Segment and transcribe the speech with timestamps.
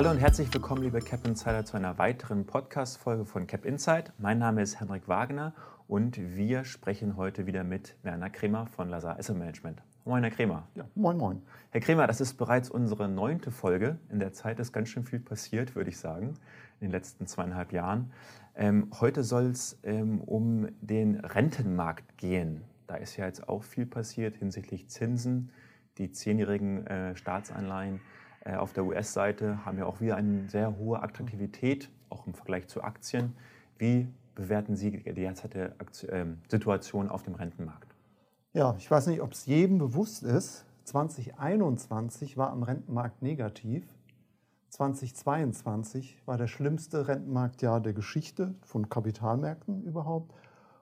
[0.00, 4.14] Hallo und herzlich willkommen, liebe Cap Insider, zu einer weiteren Podcast-Folge von Cap Insight.
[4.16, 5.52] Mein Name ist Henrik Wagner
[5.88, 9.82] und wir sprechen heute wieder mit Werner Kremer von Lazar Asset Management.
[10.06, 10.66] Moin, Herr Kremer.
[10.74, 11.42] Ja, moin, moin.
[11.68, 13.98] Herr Kremer, das ist bereits unsere neunte Folge.
[14.08, 16.28] In der Zeit ist ganz schön viel passiert, würde ich sagen,
[16.80, 18.10] in den letzten zweieinhalb Jahren.
[18.56, 22.62] Ähm, heute soll es ähm, um den Rentenmarkt gehen.
[22.86, 25.50] Da ist ja jetzt auch viel passiert hinsichtlich Zinsen.
[25.98, 28.00] Die zehnjährigen äh, Staatsanleihen
[28.46, 32.82] auf der US-Seite haben ja auch wieder eine sehr hohe Attraktivität, auch im Vergleich zu
[32.82, 33.34] Aktien.
[33.78, 35.74] Wie bewerten Sie die derzeitige
[36.08, 37.94] äh, Situation auf dem Rentenmarkt?
[38.52, 40.64] Ja, ich weiß nicht, ob es jedem bewusst ist.
[40.84, 43.86] 2021 war am Rentenmarkt negativ.
[44.70, 50.32] 2022 war der schlimmste Rentenmarktjahr der Geschichte von Kapitalmärkten überhaupt.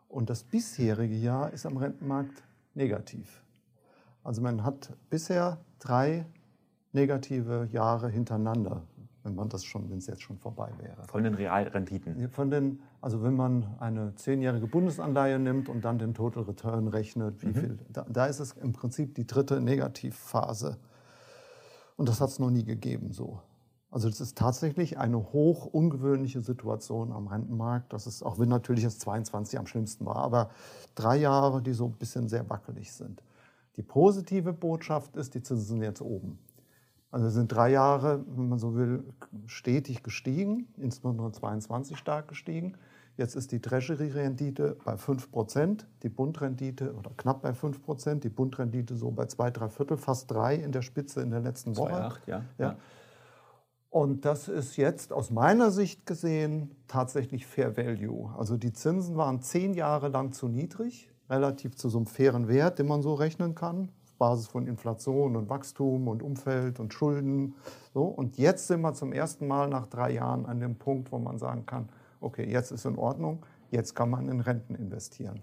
[0.08, 2.42] Und das bisherige Jahr ist am Rentenmarkt
[2.74, 3.42] negativ.
[4.22, 6.26] Also man hat bisher drei
[6.98, 8.82] negative Jahre hintereinander,
[9.22, 11.04] wenn man das schon, wenn es jetzt schon vorbei wäre.
[11.06, 12.28] Von den Realrenditen?
[12.28, 17.40] Von den, also wenn man eine zehnjährige Bundesanleihe nimmt und dann den Total Return rechnet,
[17.42, 17.54] wie mhm.
[17.54, 20.78] viel, da, da, ist es im Prinzip die dritte Negativphase.
[21.96, 23.40] Und das hat es noch nie gegeben so.
[23.90, 27.92] Also das ist tatsächlich eine hoch ungewöhnliche Situation am Rentenmarkt.
[27.92, 30.50] Das ist, auch wenn natürlich das 22 am schlimmsten war, aber
[30.94, 33.22] drei Jahre, die so ein bisschen sehr wackelig sind.
[33.76, 36.38] Die positive Botschaft ist, die Zinsen sind jetzt oben.
[37.10, 39.04] Also sind drei Jahre, wenn man so will,
[39.46, 42.76] stetig gestiegen, insbesondere 22 stark gestiegen.
[43.16, 49.10] Jetzt ist die Treasury-Rendite bei 5% die Bundrendite oder knapp bei 5% die Bundrendite so
[49.10, 51.94] bei zwei, drei Viertel, fast drei in der Spitze in der letzten Woche.
[51.94, 52.36] 2,8, ja.
[52.36, 52.44] ja.
[52.58, 52.76] ja.
[53.90, 58.30] Und das ist jetzt aus meiner Sicht gesehen tatsächlich Fair Value.
[58.36, 62.78] Also die Zinsen waren zehn Jahre lang zu niedrig, relativ zu so einem fairen Wert,
[62.78, 67.54] den man so rechnen kann, Basis von Inflation und Wachstum und Umfeld und Schulden.
[67.94, 68.04] So.
[68.04, 71.38] Und jetzt sind wir zum ersten Mal nach drei Jahren an dem Punkt, wo man
[71.38, 71.88] sagen kann,
[72.20, 75.40] okay, jetzt ist in Ordnung, jetzt kann man in Renten investieren.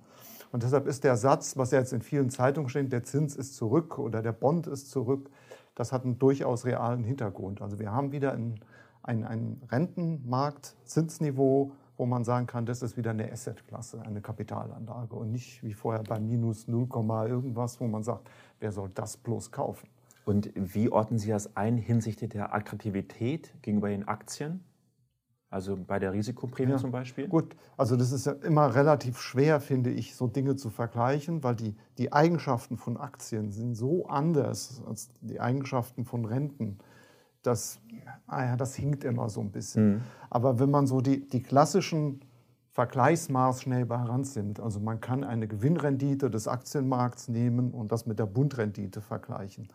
[0.51, 3.97] Und deshalb ist der Satz, was jetzt in vielen Zeitungen steht, der Zins ist zurück
[3.97, 5.29] oder der Bond ist zurück,
[5.75, 7.61] das hat einen durchaus realen Hintergrund.
[7.61, 8.59] Also wir haben wieder ein,
[9.03, 15.15] ein, ein Rentenmarkt, Zinsniveau, wo man sagen kann, das ist wieder eine Assetklasse, eine Kapitalanlage
[15.15, 16.87] und nicht wie vorher bei minus 0,
[17.27, 18.29] irgendwas, wo man sagt,
[18.59, 19.89] wer soll das bloß kaufen?
[20.25, 24.63] Und wie ordnen Sie das ein hinsichtlich der Attraktivität gegenüber den Aktien?
[25.51, 27.27] Also bei der Risikoprämie ja, zum Beispiel?
[27.27, 31.55] Gut, also das ist ja immer relativ schwer, finde ich, so Dinge zu vergleichen, weil
[31.55, 36.79] die, die Eigenschaften von Aktien sind so anders als die Eigenschaften von Renten.
[37.43, 37.79] Das,
[38.25, 39.87] ah ja, das hinkt immer so ein bisschen.
[39.87, 40.01] Mhm.
[40.31, 42.21] Aber wenn man so die, die klassischen
[42.75, 48.25] Vergleichsmaß schnell heranzieht, also man kann eine Gewinnrendite des Aktienmarkts nehmen und das mit der
[48.25, 49.69] Bundrendite vergleichen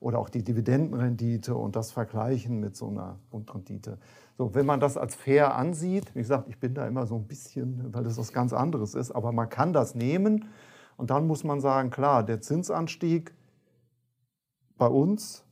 [0.00, 3.98] oder auch die Dividendenrendite und das vergleichen mit so einer Bundrendite.
[4.38, 7.26] So, wenn man das als fair ansieht, wie gesagt, ich bin da immer so ein
[7.26, 10.46] bisschen, weil das was ganz anderes ist, aber man kann das nehmen
[10.96, 13.34] und dann muss man sagen, klar, der Zinsanstieg
[14.78, 15.44] bei uns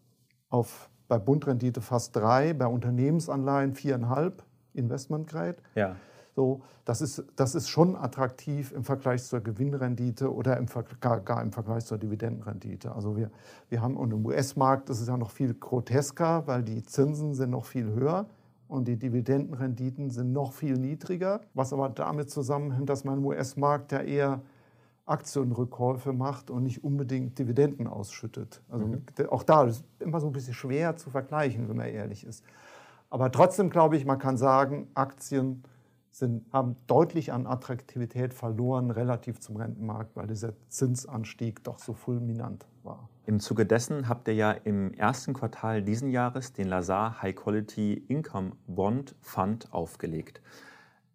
[0.48, 4.42] auf, bei Bundrendite fast drei, bei Unternehmensanleihen viereinhalb,
[4.72, 5.56] Investment Grade.
[5.74, 5.96] Ja.
[6.36, 10.66] So, das, ist, das ist schon attraktiv im Vergleich zur Gewinnrendite oder im,
[11.00, 12.94] gar, gar im Vergleich zur Dividendenrendite.
[12.94, 13.30] Also wir,
[13.70, 17.48] wir haben und im US-Markt ist es ja noch viel grotesker, weil die Zinsen sind
[17.48, 18.26] noch viel höher
[18.68, 23.92] und die Dividendenrenditen sind noch viel niedriger, was aber damit zusammenhängt, dass man im US-Markt
[23.92, 24.42] ja eher
[25.06, 28.60] Aktienrückkäufe macht und nicht unbedingt Dividenden ausschüttet.
[28.68, 29.04] Also mhm.
[29.30, 32.44] auch da ist immer so ein bisschen schwer zu vergleichen, wenn man ehrlich ist.
[33.08, 35.62] Aber trotzdem glaube ich, man kann sagen, Aktien
[36.18, 42.66] sind, haben deutlich an Attraktivität verloren relativ zum Rentenmarkt, weil dieser Zinsanstieg doch so fulminant
[42.82, 43.08] war.
[43.26, 48.04] Im Zuge dessen habt ihr ja im ersten Quartal diesen Jahres den Lazar High Quality
[48.08, 50.40] Income Bond Fund aufgelegt.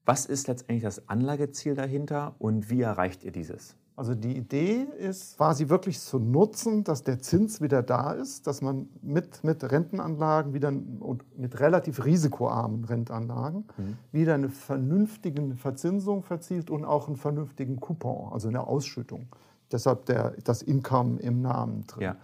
[0.06, 3.78] Was ist letztendlich das Anlageziel dahinter und wie erreicht ihr dieses?
[4.02, 8.64] Also die Idee ist quasi wirklich zu nutzen, dass der Zins wieder da ist, dass
[8.64, 13.98] man mit, mit Rentenanlagen wieder und mit relativ risikoarmen Rentenanlagen mhm.
[14.12, 19.28] wieder eine vernünftige Verzinsung verzielt und auch einen vernünftigen Coupon, also eine Ausschüttung.
[19.72, 22.02] Deshalb der, das Income im Namen drin.
[22.02, 22.16] Ja.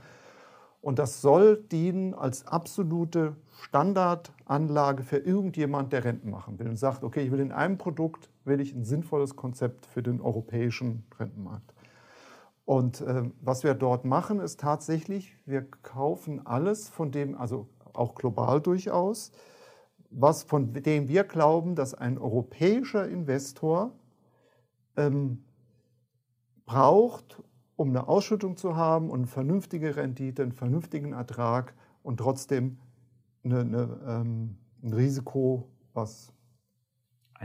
[0.81, 7.03] Und das soll dienen als absolute Standardanlage für irgendjemand, der Renten machen will und sagt,
[7.03, 11.73] okay, ich will in einem Produkt will ich ein sinnvolles Konzept für den europäischen Rentenmarkt.
[12.67, 18.13] Und äh, was wir dort machen, ist tatsächlich, wir kaufen alles von dem, also auch
[18.13, 19.31] global durchaus,
[20.09, 23.93] was von dem wir glauben, dass ein europäischer Investor
[24.97, 25.45] ähm,
[26.65, 27.41] braucht,
[27.77, 31.73] um eine Ausschüttung zu haben und eine vernünftige Rendite, einen vernünftigen Ertrag
[32.03, 32.79] und trotzdem
[33.45, 36.33] eine, eine, ähm, ein Risiko, was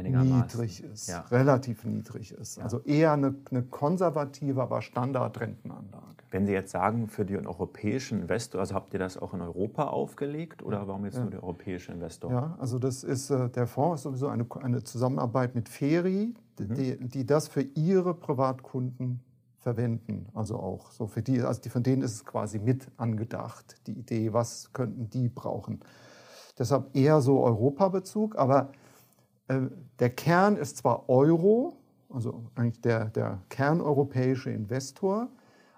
[0.01, 1.21] niedrig ist, ja.
[1.31, 2.57] relativ niedrig ist.
[2.57, 2.65] Ja.
[2.65, 6.07] Also eher eine, eine, konservative, aber Standardrentenanlage.
[6.31, 9.89] Wenn Sie jetzt sagen, für den europäischen Investor, also habt ihr das auch in Europa
[9.89, 11.23] aufgelegt oder warum jetzt ja.
[11.23, 12.31] nur der europäische Investor?
[12.31, 16.75] Ja, also das ist, äh, der Fonds ist sowieso eine, eine Zusammenarbeit mit Feri, mhm.
[16.75, 19.21] die, die das für ihre Privatkunden
[19.59, 20.27] verwenden.
[20.35, 23.93] Also auch so für die, also die, von denen ist es quasi mit angedacht, die
[23.93, 25.81] Idee, was könnten die brauchen.
[26.59, 28.73] Deshalb eher so Europabezug, aber
[29.99, 31.77] der Kern ist zwar Euro,
[32.11, 35.29] also eigentlich der, der kerneuropäische Investor,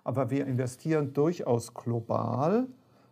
[0.03, 2.67] aber wir investieren durchaus global,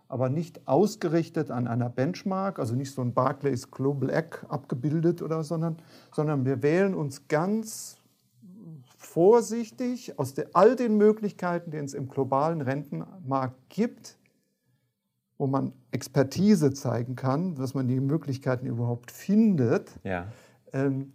[0.08, 5.42] aber nicht ausgerichtet an einer Benchmark, also nicht so ein Barclays Global Egg abgebildet oder,
[5.42, 5.78] sondern,
[6.14, 7.96] sondern wir wählen uns ganz
[8.98, 14.18] vorsichtig aus der, all den Möglichkeiten, die es im globalen Rentenmarkt gibt,
[15.38, 19.90] wo man Expertise zeigen kann, dass man die Möglichkeiten überhaupt findet.
[20.04, 20.26] Ja.
[20.72, 21.12] Ähm,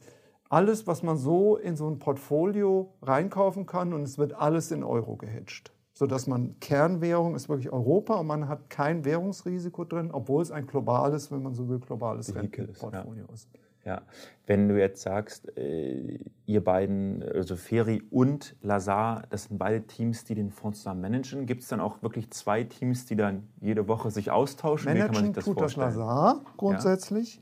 [0.49, 4.83] alles, was man so in so ein Portfolio reinkaufen kann und es wird alles in
[4.83, 5.73] Euro gehatcht.
[5.93, 10.67] Sodass man Kernwährung ist wirklich Europa und man hat kein Währungsrisiko drin, obwohl es ein
[10.67, 13.49] globales, wenn man so will, globales Rentenportfolio ist.
[13.53, 13.59] Ja.
[13.59, 13.67] ist.
[13.87, 14.01] Ja,
[14.45, 20.25] wenn du jetzt sagst, äh, ihr beiden, also Feri und Lazar, das sind beide Teams,
[20.25, 21.45] die den Fonds zusammen managen.
[21.45, 24.91] Gibt es dann auch wirklich zwei Teams, die dann jede Woche sich austauschen?
[24.91, 25.87] Managen Wie kann man sich das tut vorstellen?
[25.87, 27.35] das Lazar grundsätzlich.
[27.37, 27.41] Ja.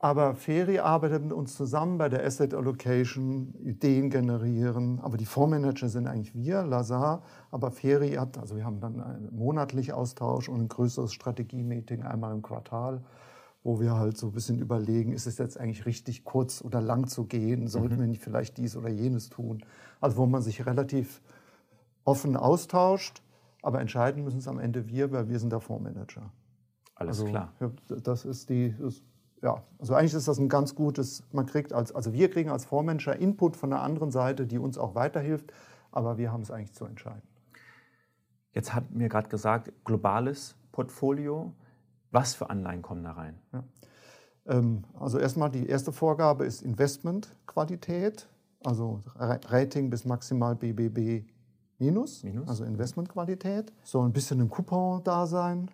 [0.00, 5.00] Aber Feri arbeitet mit uns zusammen bei der Asset Allocation, Ideen generieren.
[5.00, 7.22] Aber die Fondsmanager sind eigentlich wir, Lazar.
[7.50, 12.32] Aber Feri hat, also wir haben dann einen monatlichen Austausch und ein größeres Strategie-Meeting einmal
[12.32, 13.02] im Quartal
[13.68, 17.06] wo wir halt so ein bisschen überlegen, ist es jetzt eigentlich richtig kurz oder lang
[17.06, 17.68] zu gehen?
[17.68, 18.00] Sollten mhm.
[18.00, 19.64] wir nicht vielleicht dies oder jenes tun?
[20.00, 21.20] Also wo man sich relativ
[22.04, 23.22] offen austauscht,
[23.62, 26.32] aber entscheiden müssen es am Ende wir, weil wir sind der Fondsmanager.
[26.94, 27.52] Alles also, klar.
[27.88, 29.02] Das ist die, das,
[29.42, 32.64] ja, also eigentlich ist das ein ganz gutes, man kriegt als, also wir kriegen als
[32.64, 35.52] Fondsmanager Input von der anderen Seite, die uns auch weiterhilft,
[35.92, 37.22] aber wir haben es eigentlich zu entscheiden.
[38.52, 41.52] Jetzt hat mir gerade gesagt, globales Portfolio.
[42.10, 43.38] Was für Anleihen kommen da rein?
[43.52, 43.64] Ja.
[44.46, 48.26] Ähm, also erstmal die erste Vorgabe ist Investmentqualität,
[48.64, 51.28] also Rating bis maximal BBB
[51.78, 52.48] minus, minus.
[52.48, 53.72] also Investmentqualität.
[53.84, 55.70] Soll ein bisschen ein Coupon da sein.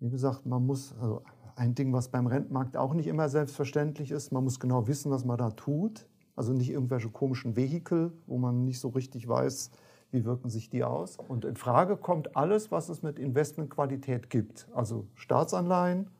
[0.00, 1.22] Wie gesagt, man muss, also
[1.56, 5.24] ein Ding, was beim Rentenmarkt auch nicht immer selbstverständlich ist, man muss genau wissen, was
[5.24, 6.06] man da tut.
[6.36, 9.70] Also nicht irgendwelche komischen Vehikel, wo man nicht so richtig weiß,
[10.10, 11.16] wie wirken sich die aus?
[11.16, 14.68] Und in Frage kommt alles, was es mit Investmentqualität gibt.
[14.72, 16.10] Also Staatsanleihen,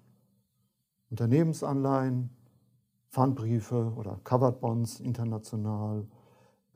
[1.11, 2.31] Unternehmensanleihen,
[3.11, 6.07] Pfandbriefe oder Covered Bonds international,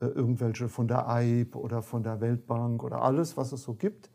[0.01, 4.09] äh, irgendwelche von der EIB oder von der Weltbank oder alles, was es so gibt.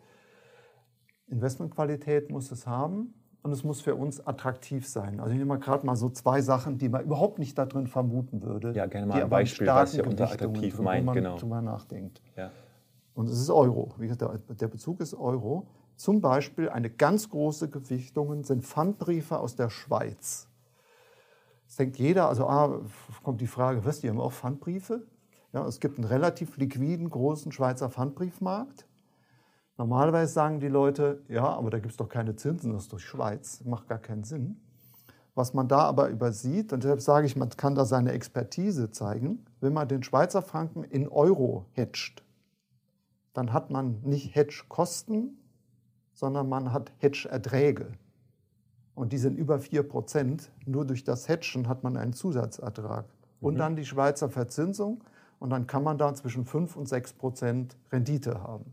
[1.26, 3.14] Investmentqualität muss es haben
[3.44, 5.20] und es muss für uns attraktiv sein.
[5.20, 7.86] Also ich nehme mal gerade mal so zwei Sachen, die man überhaupt nicht da drin
[7.86, 8.72] vermuten würde.
[8.72, 11.36] Ja, gerne mal ein Beispiel, was ihr unter attraktiv meint, wo man genau.
[11.36, 12.22] drüber nachdenkt.
[12.36, 12.50] Ja.
[13.12, 13.92] Und es ist Euro.
[13.98, 15.66] Wie gesagt, der Bezug ist Euro.
[15.94, 20.48] Zum Beispiel eine ganz große Gewichtung sind Pfandbriefe aus der Schweiz.
[21.68, 22.80] Es denkt jeder, also ah,
[23.22, 25.02] kommt die Frage, was, die haben auch Pfandbriefe?
[25.52, 28.86] Ja, es gibt einen relativ liquiden, großen Schweizer Pfandbriefmarkt.
[29.76, 33.00] Normalerweise sagen die Leute, ja, aber da gibt es doch keine Zinsen, das ist doch
[33.00, 34.60] Schweiz, macht gar keinen Sinn.
[35.34, 39.44] Was man da aber übersieht, und deshalb sage ich, man kann da seine Expertise zeigen,
[39.60, 42.22] wenn man den Schweizer Franken in Euro hedgt,
[43.32, 45.36] dann hat man nicht Hedge-Kosten,
[46.12, 47.88] sondern man hat Hedge-Erträge.
[48.94, 50.50] Und die sind über 4%.
[50.66, 53.06] Nur durch das Hedgen hat man einen Zusatzertrag.
[53.40, 53.58] Und mhm.
[53.58, 55.02] dann die Schweizer Verzinsung.
[55.40, 58.66] Und dann kann man da zwischen 5 und 6% Rendite haben.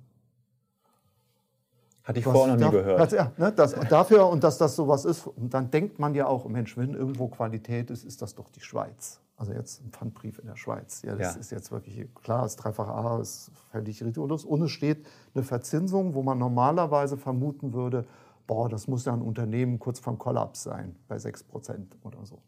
[2.03, 2.99] Hatte ich vorher noch nie gehört.
[2.99, 6.25] Das, ja, ne, das, dafür und dass das sowas ist, und dann denkt man ja
[6.25, 9.19] auch, Mensch, wenn irgendwo Qualität ist, ist das doch die Schweiz.
[9.37, 11.01] Also jetzt ein Pfandbrief in der Schweiz.
[11.03, 11.39] Ja, das ja.
[11.39, 14.45] ist jetzt wirklich klar, das dreifach A ist völlig ridiculous.
[14.45, 18.05] Und es steht eine Verzinsung, wo man normalerweise vermuten würde,
[18.45, 22.39] boah, das muss ja ein Unternehmen kurz vom Kollaps sein, bei 6 Prozent oder so.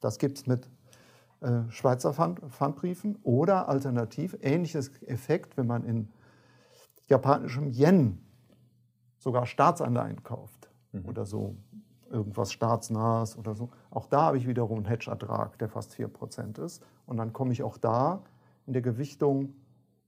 [0.00, 0.68] Das gibt es mit
[1.40, 6.08] äh, Schweizer Pfand, Pfandbriefen oder alternativ ähnliches Effekt, wenn man in
[7.08, 8.18] japanischem Yen
[9.24, 11.06] sogar Staatsanleihen kauft mhm.
[11.06, 11.56] oder so
[12.10, 13.70] irgendwas staatsnahes oder so.
[13.90, 16.82] Auch da habe ich wiederum einen Hedge-Ertrag, der fast 4% ist.
[17.06, 18.22] Und dann komme ich auch da
[18.66, 19.54] in der Gewichtung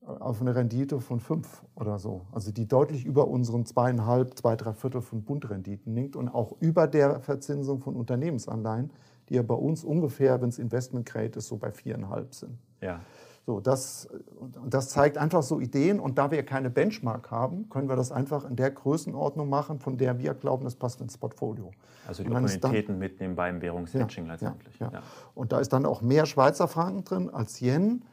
[0.03, 2.27] äh, auf eine Rendite von 5% oder so.
[2.31, 6.87] Also die deutlich über unseren zweieinhalb, zwei, drei Viertel von Bundrenditen liegt und auch über
[6.87, 8.93] der Verzinsung von Unternehmensanleihen,
[9.31, 12.59] die ja bei uns ungefähr, wenn es Investment Grade ist, so bei viereinhalb sind.
[12.83, 13.01] Ja.
[13.47, 14.09] So, das,
[14.41, 16.01] und das zeigt einfach so Ideen.
[16.01, 19.97] Und da wir keine Benchmark haben, können wir das einfach in der Größenordnung machen, von
[19.97, 21.71] der wir glauben, das passt ins Portfolio.
[22.09, 24.77] Also die Opportunitäten mitnehmen beim Währungshedging ja, letztendlich.
[24.81, 25.03] Ja, ja.
[25.37, 28.05] Und da ist dann auch mehr Schweizer Franken drin als Yen,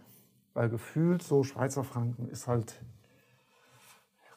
[0.53, 2.79] weil gefühlt so Schweizer Franken ist halt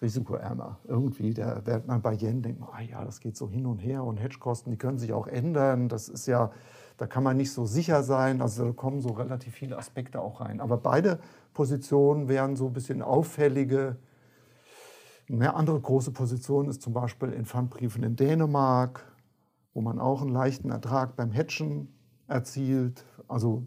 [0.00, 0.78] risikoärmer.
[0.84, 4.02] Irgendwie, da wird man bei Yen denkt, ah ja, das geht so hin und her
[4.02, 5.90] und Hedgekosten, die können sich auch ändern.
[5.90, 6.52] Das ist ja
[6.96, 8.40] da kann man nicht so sicher sein.
[8.40, 10.60] Also da kommen so relativ viele Aspekte auch rein.
[10.60, 11.18] Aber beide
[11.52, 13.96] Positionen wären so ein bisschen auffällige.
[15.28, 19.04] Eine andere große Position ist zum Beispiel in Pfandbriefen in Dänemark,
[19.74, 21.94] wo man auch einen leichten Ertrag beim Hedgen
[22.28, 23.04] erzielt.
[23.28, 23.66] Also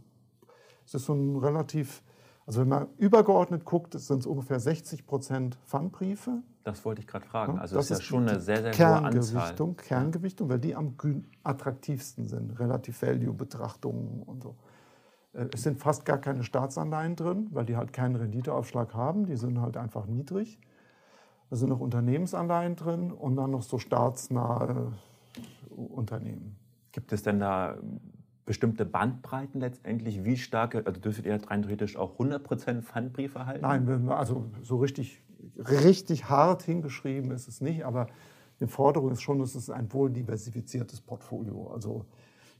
[0.86, 2.04] es ist so ein relativ
[2.50, 6.42] also wenn man übergeordnet guckt, sind es ungefähr 60 Prozent Pfandbriefe.
[6.64, 7.58] Das wollte ich gerade fragen.
[7.58, 9.74] Also das ist ja schon eine sehr, sehr hohe Anzahl.
[9.76, 10.96] Kerngewichtung, weil die am
[11.44, 14.56] attraktivsten sind, relativ Value-Betrachtungen und so.
[15.34, 19.26] Äh, es sind fast gar keine Staatsanleihen drin, weil die halt keinen Renditeaufschlag haben.
[19.26, 20.60] Die sind halt einfach niedrig.
[21.50, 24.94] Da sind noch Unternehmensanleihen drin und dann noch so staatsnahe
[25.70, 26.56] Unternehmen.
[26.92, 27.78] Gibt es denn da
[28.46, 30.24] bestimmte Bandbreiten letztendlich?
[30.24, 33.62] Wie starke, also dürftet ihr rein theoretisch auch 100% Pfandbriefe halten?
[33.62, 35.24] Nein, also so richtig,
[35.60, 38.08] richtig hart hingeschrieben ist es nicht, aber
[38.60, 41.72] die Forderung ist schon, dass es ein wohl diversifiziertes Portfolio.
[41.74, 42.06] Also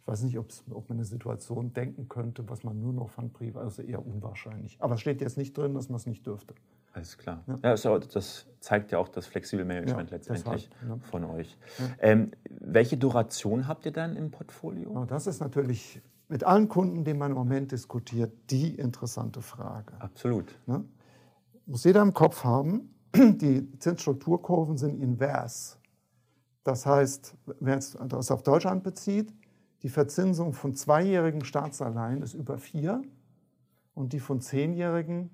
[0.02, 3.82] ich weiß nicht, ob man eine Situation denken könnte, was man nur noch Pfandbriefe, also
[3.82, 4.78] eher unwahrscheinlich.
[4.80, 6.56] Aber es steht jetzt nicht drin, dass man es nicht dürfte.
[6.94, 7.44] Alles klar.
[7.48, 7.76] Ja.
[7.76, 11.08] ja das zeigt ja auch das flexible Management ja, letztendlich deshalb, ja.
[11.10, 11.58] von euch.
[12.00, 15.06] Ähm, welche Duration habt ihr dann im Portfolio?
[15.06, 19.94] Das ist natürlich mit allen Kunden, die man im Moment diskutiert, die interessante Frage.
[20.00, 20.56] Absolut.
[20.66, 20.86] Ne?
[21.70, 25.78] Muss jeder im Kopf haben, die Zinsstrukturkurven sind invers.
[26.64, 29.32] Das heißt, wer jetzt das auf Deutschland bezieht,
[29.84, 33.04] die Verzinsung von zweijährigen Staatsanleihen ist über vier
[33.94, 35.30] und die von zehnjährigen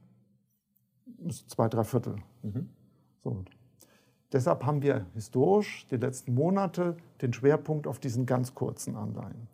[1.48, 2.18] zwei, drei Viertel.
[2.44, 2.70] Mhm.
[3.24, 3.46] So.
[4.34, 9.48] Deshalb haben wir historisch die letzten Monate den Schwerpunkt auf diesen ganz kurzen Anleihen.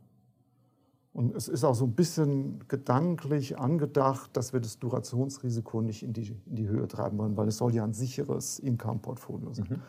[1.13, 6.13] Und es ist auch so ein bisschen gedanklich angedacht, dass wir das Durationsrisiko nicht in
[6.13, 9.67] die, in die Höhe treiben wollen, weil es soll ja ein sicheres Income-Portfolio sein.
[9.69, 9.81] Mhm.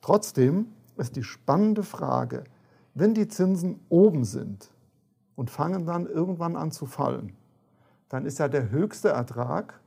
[0.00, 2.44] Trotzdem ist die spannende Frage,
[2.94, 4.70] wenn die Zinsen oben sind
[5.36, 7.32] und fangen dann irgendwann an zu fallen,
[8.08, 9.80] dann ist ja der höchste Ertrag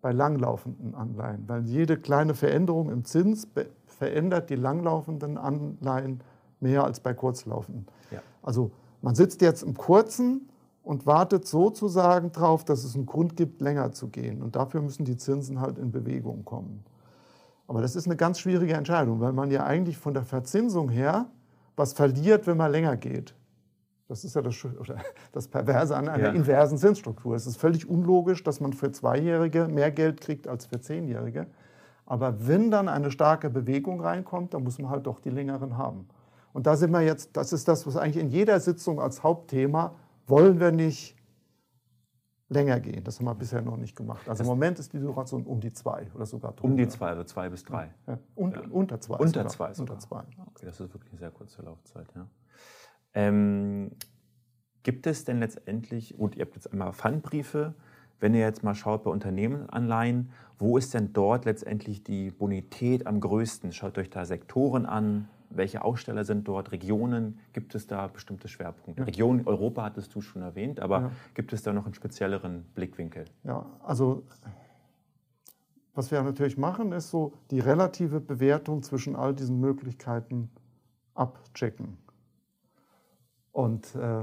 [0.00, 3.46] bei langlaufenden Anleihen, weil jede kleine Veränderung im Zins
[3.86, 6.20] verändert die langlaufenden Anleihen
[6.60, 7.86] mehr als bei kurzlaufenden.
[8.10, 8.20] Ja.
[8.42, 8.70] Also
[9.02, 10.48] man sitzt jetzt im kurzen
[10.82, 14.42] und wartet sozusagen darauf, dass es einen Grund gibt, länger zu gehen.
[14.42, 16.84] Und dafür müssen die Zinsen halt in Bewegung kommen.
[17.66, 21.26] Aber das ist eine ganz schwierige Entscheidung, weil man ja eigentlich von der Verzinsung her
[21.76, 23.34] was verliert, wenn man länger geht.
[24.08, 24.56] Das ist ja das,
[25.32, 26.32] das Perverse an einer ja.
[26.32, 27.36] inversen Zinsstruktur.
[27.36, 31.46] Es ist völlig unlogisch, dass man für Zweijährige mehr Geld kriegt als für Zehnjährige.
[32.06, 36.08] Aber wenn dann eine starke Bewegung reinkommt, dann muss man halt doch die längeren haben.
[36.52, 39.94] Und da sind wir jetzt, das ist das, was eigentlich in jeder Sitzung als Hauptthema,
[40.26, 41.16] wollen wir nicht
[42.48, 43.04] länger gehen.
[43.04, 44.20] Das haben wir bisher noch nicht gemacht.
[44.20, 46.64] Also das im Moment ist die Duration um die zwei oder sogar drunter.
[46.64, 47.94] Um die zwei, also zwei bis drei.
[48.06, 48.18] Ja.
[48.34, 48.62] Und, ja.
[48.70, 49.16] Unter zwei.
[49.16, 49.48] Unter sogar.
[49.48, 49.74] zwei.
[49.74, 49.96] Sogar.
[49.96, 50.22] Unter zwei.
[50.46, 52.06] Okay, das ist wirklich eine sehr kurze Laufzeit.
[52.14, 52.26] Ja.
[53.14, 53.90] Ähm,
[54.82, 57.74] gibt es denn letztendlich, gut, ihr habt jetzt einmal Pfandbriefe,
[58.20, 63.20] wenn ihr jetzt mal schaut bei Unternehmensanleihen, wo ist denn dort letztendlich die Bonität am
[63.20, 63.72] größten?
[63.72, 69.02] Schaut euch da Sektoren an, welche Aussteller sind dort, Regionen, gibt es da bestimmte Schwerpunkte?
[69.02, 69.06] Ja.
[69.06, 71.10] Region Europa hattest du schon erwähnt, aber ja.
[71.34, 73.24] gibt es da noch einen spezielleren Blickwinkel?
[73.44, 74.24] Ja, also
[75.94, 80.50] was wir natürlich machen, ist so die relative Bewertung zwischen all diesen Möglichkeiten
[81.14, 81.98] abchecken
[83.50, 84.22] und, äh,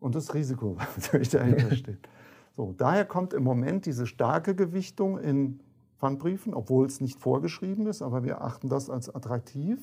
[0.00, 2.08] und das Risiko, was natürlich dahinter steht.
[2.56, 5.60] So, daher kommt im Moment diese starke Gewichtung in
[5.98, 9.78] Pfandbriefen, obwohl es nicht vorgeschrieben ist, aber wir achten das als attraktiv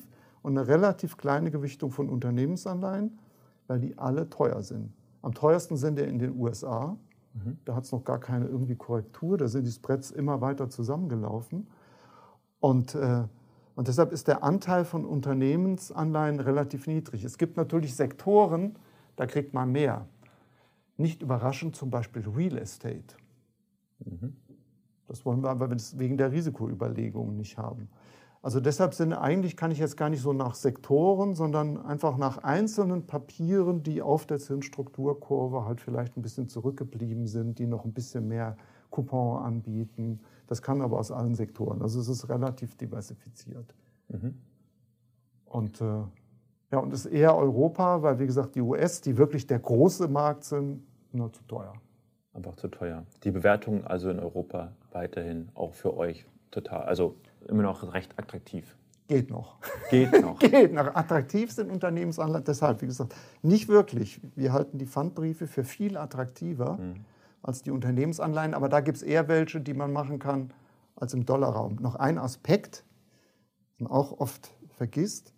[0.46, 3.18] und eine relativ kleine Gewichtung von Unternehmensanleihen,
[3.66, 4.92] weil die alle teuer sind.
[5.22, 6.96] Am teuersten sind die in den USA.
[7.34, 7.58] Mhm.
[7.64, 9.38] Da hat es noch gar keine irgendwie Korrektur.
[9.38, 11.66] Da sind die Spreads immer weiter zusammengelaufen.
[12.60, 13.24] Und äh,
[13.74, 17.24] und deshalb ist der Anteil von Unternehmensanleihen relativ niedrig.
[17.24, 18.78] Es gibt natürlich Sektoren,
[19.16, 20.06] da kriegt man mehr.
[20.96, 23.16] Nicht überraschend zum Beispiel Real Estate.
[23.98, 24.36] Mhm.
[25.08, 27.88] Das wollen wir aber wegen der Risikoüberlegungen nicht haben.
[28.46, 32.38] Also deshalb sind eigentlich, kann ich jetzt gar nicht so nach Sektoren, sondern einfach nach
[32.44, 37.92] einzelnen Papieren, die auf der Zinsstrukturkurve halt vielleicht ein bisschen zurückgeblieben sind, die noch ein
[37.92, 38.56] bisschen mehr
[38.90, 40.20] Coupon anbieten.
[40.46, 41.82] Das kann aber aus allen Sektoren.
[41.82, 43.74] Also es ist relativ diversifiziert.
[44.10, 44.36] Mhm.
[45.46, 46.04] Und, äh,
[46.70, 50.06] ja, und es ist eher Europa, weil wie gesagt die US, die wirklich der große
[50.06, 51.72] Markt sind, nur zu teuer.
[52.32, 53.02] Einfach zu teuer.
[53.24, 58.76] Die Bewertung also in Europa weiterhin auch für euch total, also immer noch recht attraktiv.
[59.08, 59.58] Geht noch.
[59.90, 60.38] Geht noch.
[60.38, 60.94] Geht noch.
[60.94, 62.44] Attraktiv sind Unternehmensanleihen.
[62.44, 64.20] Deshalb, wie gesagt, nicht wirklich.
[64.34, 67.04] Wir halten die Pfandbriefe für viel attraktiver mhm.
[67.42, 68.54] als die Unternehmensanleihen.
[68.54, 70.52] Aber da gibt es eher welche, die man machen kann
[70.96, 71.76] als im Dollarraum.
[71.76, 72.84] Noch ein Aspekt,
[73.78, 75.32] den man auch oft vergisst.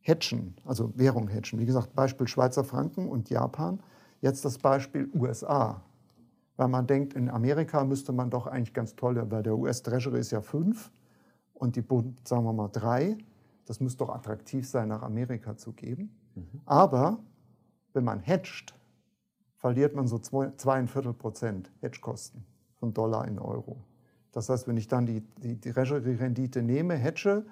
[0.00, 1.58] Hedgen, also Währung hedgen.
[1.58, 3.80] Wie gesagt, Beispiel Schweizer Franken und Japan.
[4.20, 5.82] Jetzt das Beispiel USA.
[6.58, 10.32] Weil man denkt, in Amerika müsste man doch eigentlich ganz toll, weil der US-Treasury ist
[10.32, 10.90] ja fünf
[11.54, 13.16] und die Bund, sagen wir mal, drei.
[13.64, 16.10] Das müsste doch attraktiv sein, nach Amerika zu geben.
[16.34, 16.60] Mhm.
[16.66, 17.20] Aber
[17.92, 18.74] wenn man hedgt,
[19.56, 23.76] verliert man so zweieinviertel Prozent Hedgekosten von Dollar in Euro.
[24.32, 27.44] Das heißt, wenn ich dann die, die, die Treasury-Rendite nehme, hedge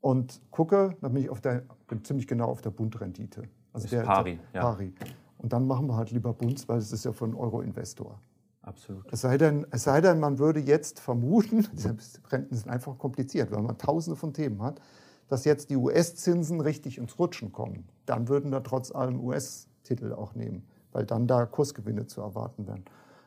[0.00, 1.64] und gucke, dann bin ich auf der,
[2.04, 3.42] ziemlich genau auf der Bundrendite.
[3.72, 4.94] Also der, Pari, der Pari.
[5.00, 5.06] Ja.
[5.38, 8.20] Und dann machen wir halt lieber Bunds, weil es ist ja von Euro-Investor.
[8.66, 9.04] Absolut.
[9.12, 11.66] Es sei, denn, es sei denn, man würde jetzt vermuten,
[12.30, 14.80] Renten sind einfach kompliziert, weil man tausende von Themen hat,
[15.28, 17.88] dass jetzt die US-Zinsen richtig ins Rutschen kommen.
[18.06, 22.84] Dann würden da trotz allem US-Titel auch nehmen, weil dann da Kursgewinne zu erwarten wären.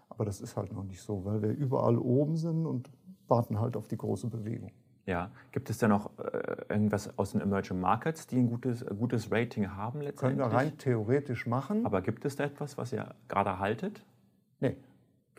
[0.10, 2.90] Aber das ist halt noch nicht so, weil wir überall oben sind und
[3.30, 4.72] warten halt auf die große Bewegung.
[5.06, 8.94] Ja, gibt es denn noch äh, irgendwas aus den Emerging Markets, die ein gutes, äh,
[8.94, 10.40] gutes Rating haben letztendlich?
[10.40, 11.86] Können wir rein theoretisch machen.
[11.86, 14.04] Aber gibt es da etwas, was ihr gerade haltet?
[14.60, 14.76] Nee,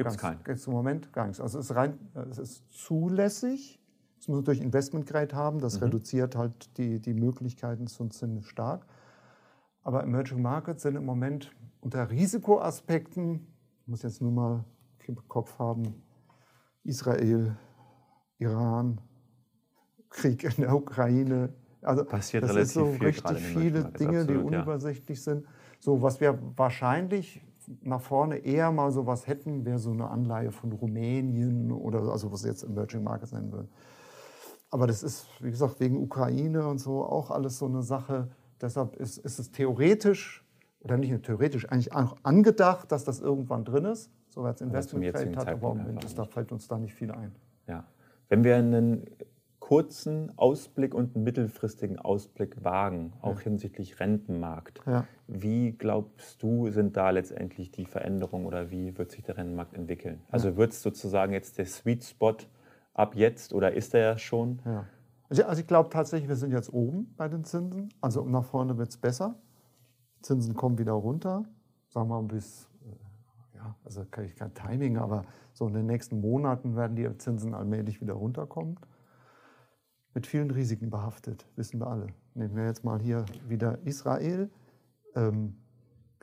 [0.01, 0.41] Gibt es keinen?
[0.47, 1.41] Jetzt im Moment gar nichts.
[1.41, 1.99] Also es ist, rein,
[2.31, 3.79] es ist zulässig.
[4.19, 5.61] Es muss natürlich Investmentgrade haben.
[5.61, 5.85] Das mhm.
[5.85, 8.87] reduziert halt die, die Möglichkeiten schon ziemlich stark.
[9.83, 13.47] Aber Emerging Markets sind im Moment unter Risikoaspekten,
[13.83, 14.65] ich muss jetzt nur mal
[15.07, 16.03] im Kopf haben,
[16.85, 17.57] Israel,
[18.39, 19.01] Iran,
[20.09, 21.53] Krieg in der Ukraine.
[21.83, 25.35] Also Passiert das relativ ist so viel richtig viele Dinge, absolut, die unübersichtlich ja.
[25.35, 25.47] sind.
[25.79, 27.43] So, was wir wahrscheinlich
[27.83, 32.43] nach vorne eher mal sowas hätten, wäre so eine Anleihe von Rumänien oder also was
[32.43, 33.69] sie jetzt Emerging Markets nennen würden.
[34.71, 38.29] Aber das ist, wie gesagt, wegen Ukraine und so auch alles so eine Sache.
[38.61, 40.45] Deshalb ist, ist es theoretisch,
[40.81, 45.37] oder nicht nur theoretisch, eigentlich auch angedacht, dass das irgendwann drin ist, so als Investmentgrade
[45.37, 47.35] hat, aber ist, da fällt uns da nicht viel ein.
[47.67, 47.85] Ja.
[48.29, 49.07] Wenn wir einen
[49.71, 53.45] kurzen Ausblick und einen mittelfristigen Ausblick wagen, auch ja.
[53.45, 54.81] hinsichtlich Rentenmarkt.
[54.85, 55.07] Ja.
[55.29, 60.23] Wie glaubst du, sind da letztendlich die Veränderungen oder wie wird sich der Rentenmarkt entwickeln?
[60.29, 62.35] Also wird es sozusagen jetzt der Sweet Spot
[62.95, 64.59] ab jetzt oder ist er ja schon?
[65.29, 67.91] Also, also ich glaube tatsächlich, wir sind jetzt oben bei den Zinsen.
[68.01, 69.37] Also nach vorne wird es besser.
[70.21, 71.45] Zinsen kommen wieder runter.
[71.91, 76.21] Sagen wir mal bis, äh, ja, also ich kein Timing, aber so in den nächsten
[76.21, 78.77] Monaten werden die Zinsen allmählich wieder runterkommen
[80.15, 82.09] mit vielen Risiken behaftet, wissen wir alle.
[82.35, 84.51] Nehmen wir jetzt mal hier wieder Israel,
[85.15, 85.57] ähm,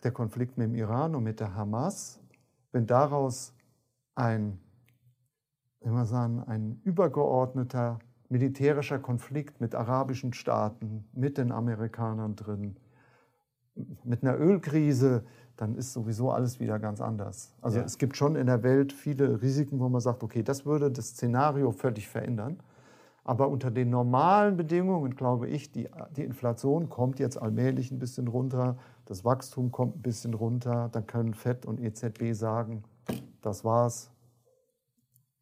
[0.03, 2.19] der Konflikt mit dem Iran und mit der Hamas.
[2.71, 3.53] Wenn daraus
[4.15, 4.59] ein,
[5.81, 12.75] wenn wir sagen, ein übergeordneter militärischer Konflikt mit arabischen Staaten, mit den Amerikanern drin,
[14.03, 15.23] mit einer Ölkrise,
[15.55, 17.53] dann ist sowieso alles wieder ganz anders.
[17.61, 17.85] Also ja.
[17.85, 21.09] es gibt schon in der Welt viele Risiken, wo man sagt, okay, das würde das
[21.09, 22.59] Szenario völlig verändern.
[23.27, 28.29] Aber unter den normalen Bedingungen, glaube ich, die, die Inflation kommt jetzt allmählich ein bisschen
[28.29, 32.83] runter, das Wachstum kommt ein bisschen runter, dann können FED und EZB sagen,
[33.41, 34.11] das war's,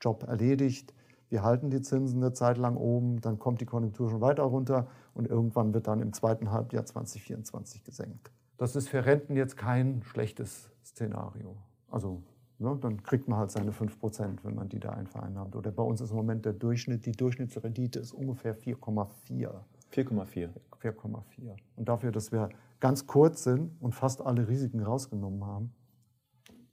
[0.02, 0.96] Job erledigt,
[1.30, 4.88] wir halten die Zinsen eine Zeit lang oben, dann kommt die Konjunktur schon weiter runter
[5.14, 8.32] und irgendwann wird dann im zweiten Halbjahr 2024 gesenkt.
[8.58, 11.56] Das ist für Renten jetzt kein schlechtes Szenario.
[11.88, 12.24] Also
[12.58, 15.56] Ne, dann kriegt man halt seine 5%, wenn man die da einvereinnahmt.
[15.56, 19.52] Oder bei uns ist im Moment der Durchschnitt, die Durchschnittsrendite ist ungefähr 4,4.
[19.92, 20.50] 4,4.
[20.82, 21.56] 4,4.
[21.76, 25.74] Und dafür, dass wir ganz kurz sind und fast alle Risiken rausgenommen haben,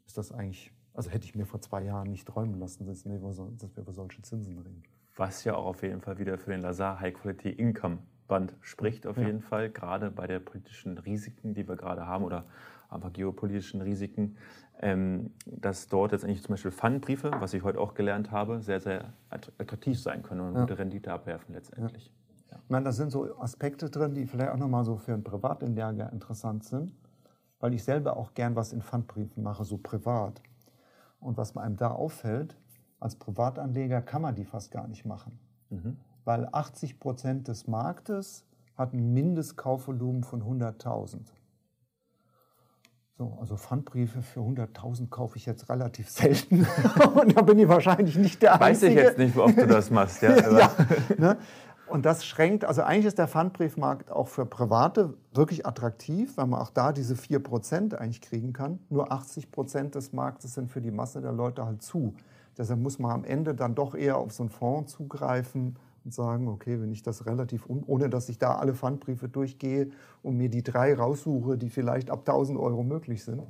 [0.06, 3.16] ist das eigentlich, also hätte ich mir vor zwei Jahren nicht träumen lassen, dass wir
[3.16, 4.84] über solche Zinsen reden.
[5.16, 7.98] Was ja auch auf jeden Fall wieder für den Lazar High Quality Income
[8.32, 9.26] Band spricht, auf ja.
[9.26, 12.46] jeden Fall, gerade bei der politischen Risiken, die wir gerade haben oder
[12.88, 14.38] einfach geopolitischen Risiken,
[14.80, 18.80] ähm, dass dort jetzt eigentlich zum Beispiel Pfandbriefe, was ich heute auch gelernt habe, sehr,
[18.80, 20.62] sehr attraktiv sein können und ja.
[20.62, 22.10] gute Rendite abwerfen letztendlich.
[22.50, 22.56] Ja.
[22.64, 26.10] Ich meine, da sind so Aspekte drin, die vielleicht auch nochmal so für einen Privatanleger
[26.10, 26.90] interessant sind,
[27.60, 30.40] weil ich selber auch gern was in Pfandbriefen mache, so privat.
[31.20, 32.56] Und was einem da auffällt,
[32.98, 35.38] als Privatanleger kann man die fast gar nicht machen.
[35.68, 35.98] Mhm.
[36.24, 38.44] Weil 80 Prozent des Marktes
[38.76, 41.18] hat ein Mindestkaufvolumen von 100.000.
[43.18, 46.66] So, also Pfandbriefe für 100.000 kaufe ich jetzt relativ selten.
[47.14, 48.66] und da bin ich wahrscheinlich nicht der Einzige.
[48.66, 50.22] Weiß ich jetzt nicht, ob du das machst.
[50.22, 50.70] Ja, ja
[51.18, 51.36] ne?
[51.86, 56.60] Und das schränkt, also eigentlich ist der Pfandbriefmarkt auch für Private wirklich attraktiv, weil man
[56.60, 58.78] auch da diese 4% eigentlich kriegen kann.
[58.88, 62.14] Nur 80% des Marktes sind für die Masse der Leute halt zu.
[62.56, 66.48] Deshalb muss man am Ende dann doch eher auf so einen Fonds zugreifen und sagen,
[66.48, 69.90] okay, wenn ich das relativ, ohne dass ich da alle Pfandbriefe durchgehe
[70.22, 73.42] und mir die drei raussuche, die vielleicht ab 1000 Euro möglich sind,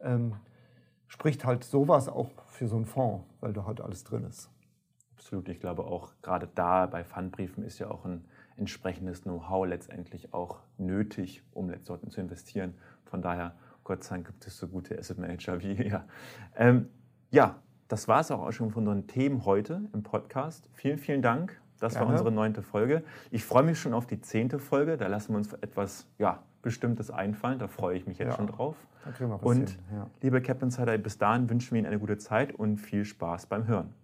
[0.00, 0.34] ähm,
[1.06, 4.50] spricht halt sowas auch für so einen Fonds, weil da halt alles drin ist.
[5.16, 5.48] Absolut.
[5.48, 8.24] Ich glaube auch gerade da bei Pfandbriefen ist ja auch ein
[8.56, 12.74] entsprechendes Know-how letztendlich auch nötig, um letztendlich zu investieren.
[13.04, 16.04] Von daher, Gott sei Dank gibt es so gute Asset Manager wie ihr.
[16.56, 16.88] Ähm,
[17.30, 17.56] ja,
[17.88, 20.68] das war es auch schon von unseren Themen heute im Podcast.
[20.72, 21.60] Vielen, vielen Dank.
[21.78, 22.06] Das Gerne.
[22.06, 23.02] war unsere neunte Folge.
[23.30, 24.96] Ich freue mich schon auf die zehnte Folge.
[24.96, 27.58] Da lassen wir uns etwas ja, Bestimmtes einfallen.
[27.58, 28.36] Da freue ich mich jetzt ja.
[28.36, 28.76] schon drauf.
[29.42, 29.78] Und.
[29.92, 30.06] Ja.
[30.20, 33.66] liebe Cap Insider, bis dahin wünschen wir Ihnen eine gute Zeit und viel Spaß beim
[33.66, 33.94] Hören.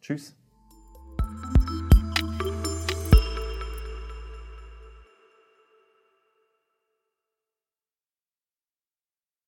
[0.00, 0.36] Tschüss.